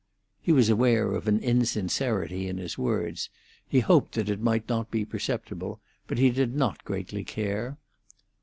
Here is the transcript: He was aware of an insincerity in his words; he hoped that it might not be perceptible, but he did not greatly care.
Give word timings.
He 0.41 0.51
was 0.51 0.67
aware 0.69 1.11
of 1.11 1.27
an 1.27 1.37
insincerity 1.41 2.47
in 2.47 2.57
his 2.57 2.75
words; 2.75 3.29
he 3.67 3.81
hoped 3.81 4.15
that 4.15 4.31
it 4.31 4.41
might 4.41 4.67
not 4.67 4.89
be 4.89 5.05
perceptible, 5.05 5.79
but 6.07 6.17
he 6.17 6.31
did 6.31 6.55
not 6.55 6.83
greatly 6.83 7.23
care. 7.23 7.77